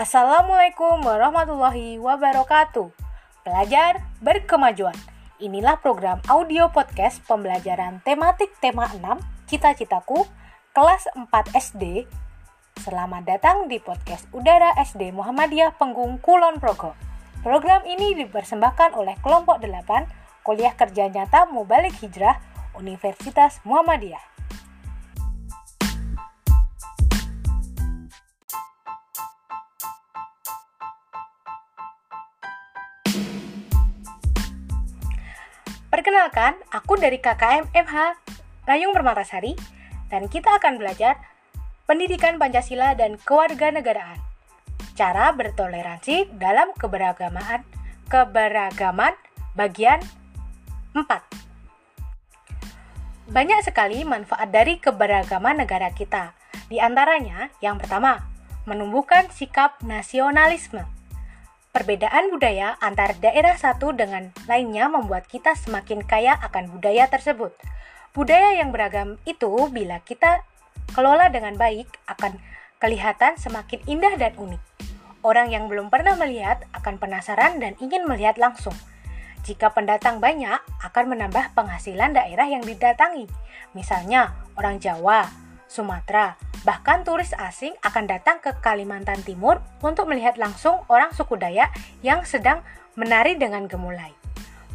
[0.00, 2.88] Assalamualaikum warahmatullahi wabarakatuh.
[3.44, 4.96] Pelajar berkemajuan.
[5.36, 8.96] Inilah program audio podcast pembelajaran tematik tema 6
[9.44, 10.24] Cita-citaku
[10.72, 12.08] kelas 4 SD.
[12.80, 16.96] Selamat datang di podcast Udara SD Muhammadiyah Penggung Kulon Progo.
[17.44, 19.84] Program ini dipersembahkan oleh kelompok 8
[20.40, 22.40] Kuliah Kerja Nyata Mubalik Hijrah
[22.72, 24.29] Universitas Muhammadiyah.
[36.10, 38.18] Perkenalkan, aku dari KKM FH
[38.66, 39.54] Rayung Permatasari
[40.10, 41.22] dan kita akan belajar
[41.86, 44.18] pendidikan Pancasila dan kewarganegaraan.
[44.98, 47.62] Cara bertoleransi dalam keberagaman
[48.10, 49.14] keberagaman
[49.54, 50.02] bagian
[50.98, 53.30] 4.
[53.30, 56.34] Banyak sekali manfaat dari keberagaman negara kita.
[56.66, 58.18] Di antaranya, yang pertama,
[58.66, 60.82] menumbuhkan sikap nasionalisme.
[61.70, 67.54] Perbedaan budaya antar daerah satu dengan lainnya membuat kita semakin kaya akan budaya tersebut.
[68.10, 70.42] Budaya yang beragam itu bila kita
[70.98, 72.42] kelola dengan baik akan
[72.82, 74.58] kelihatan semakin indah dan unik.
[75.22, 78.74] Orang yang belum pernah melihat akan penasaran dan ingin melihat langsung.
[79.46, 83.30] Jika pendatang banyak, akan menambah penghasilan daerah yang didatangi.
[83.78, 85.30] Misalnya, orang Jawa,
[85.70, 91.72] Sumatera, bahkan turis asing akan datang ke Kalimantan Timur untuk melihat langsung orang suku Dayak
[92.04, 92.60] yang sedang
[92.96, 94.12] menari dengan gemulai.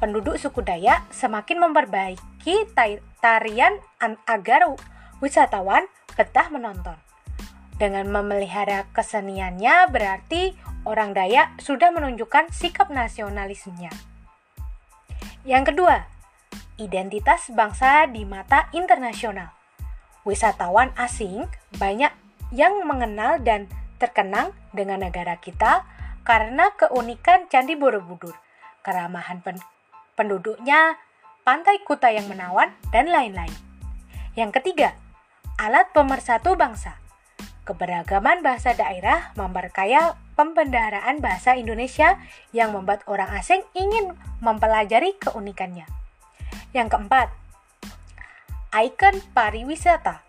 [0.00, 2.72] Penduduk suku Dayak semakin memperbaiki
[3.20, 3.80] tarian
[4.28, 4.64] agar
[5.20, 5.84] wisatawan
[6.16, 6.96] betah menonton.
[7.80, 10.52] Dengan memelihara keseniannya berarti
[10.84, 13.92] orang Dayak sudah menunjukkan sikap nasionalismenya.
[15.48, 16.04] Yang kedua,
[16.76, 19.59] identitas bangsa di mata internasional
[20.24, 22.12] wisatawan asing banyak
[22.50, 25.86] yang mengenal dan terkenang dengan negara kita
[26.26, 28.36] karena keunikan Candi Borobudur,
[28.84, 29.56] keramahan pen
[30.18, 31.00] penduduknya,
[31.42, 33.52] pantai Kuta yang menawan, dan lain-lain.
[34.36, 34.92] Yang ketiga,
[35.56, 37.00] alat pemersatu bangsa.
[37.64, 42.20] Keberagaman bahasa daerah memperkaya pembendaharaan bahasa Indonesia
[42.52, 45.88] yang membuat orang asing ingin mempelajari keunikannya.
[46.76, 47.28] Yang keempat,
[48.70, 50.22] ikon pariwisata.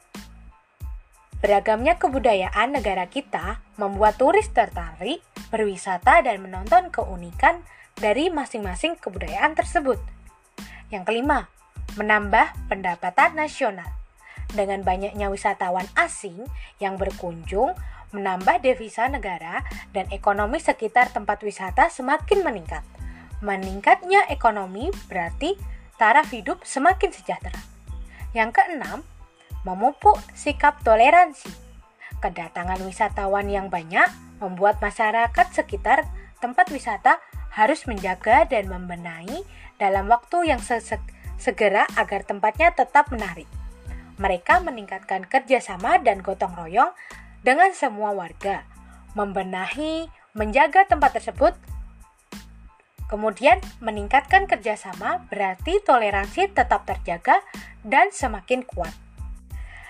[1.46, 5.22] Beragamnya kebudayaan negara kita membuat turis tertarik
[5.54, 7.62] berwisata dan menonton keunikan
[7.98, 10.02] dari masing-masing kebudayaan tersebut.
[10.90, 11.54] Yang kelima,
[12.02, 13.90] menambah pendapatan nasional.
[14.58, 16.42] Dengan banyaknya wisatawan asing
[16.82, 17.78] yang berkunjung,
[18.10, 19.62] menambah devisa negara
[19.94, 22.82] dan ekonomi sekitar tempat wisata semakin meningkat.
[23.46, 25.58] Meningkatnya ekonomi berarti
[26.02, 27.71] taraf hidup semakin sejahtera.
[28.32, 29.04] Yang keenam,
[29.68, 31.52] memupuk sikap toleransi.
[32.22, 34.08] Kedatangan wisatawan yang banyak
[34.40, 36.06] membuat masyarakat sekitar
[36.42, 37.18] tempat wisata
[37.54, 39.44] harus menjaga dan membenahi
[39.78, 40.62] dalam waktu yang
[41.38, 43.50] segera agar tempatnya tetap menarik.
[44.22, 46.94] Mereka meningkatkan kerjasama dan gotong royong
[47.42, 48.64] dengan semua warga,
[49.18, 51.58] membenahi, menjaga tempat tersebut
[53.12, 57.44] Kemudian, meningkatkan kerjasama berarti toleransi tetap terjaga
[57.84, 58.96] dan semakin kuat.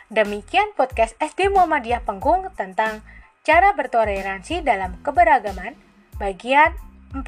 [0.09, 3.05] Demikian podcast SD Muhammadiyah Penggung tentang
[3.45, 5.77] cara bertoleransi dalam keberagaman
[6.17, 6.73] bagian
[7.13, 7.21] 4.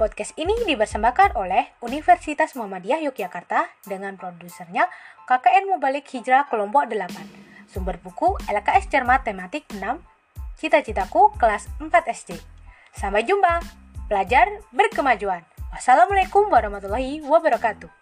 [0.00, 4.88] Podcast ini dipersembahkan oleh Universitas Muhammadiyah Yogyakarta dengan produsernya
[5.28, 7.68] KKN Mubalik Hijrah Kelompok 8.
[7.68, 10.00] Sumber buku LKS Cermat Tematik 6,
[10.56, 12.36] Cita-citaku kelas 4 SD.
[12.92, 13.79] Sampai jumpa!
[14.10, 15.46] Pelajar berkemajuan.
[15.70, 17.99] Wassalamualaikum warahmatullahi wabarakatuh.